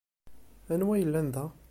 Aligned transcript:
Anwa 0.73 0.93
ay 0.95 0.99
yellan 1.01 1.27
da? 1.33 1.45